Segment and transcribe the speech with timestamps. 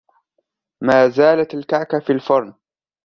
[0.81, 2.53] ما زالت الكعكة في الفرن.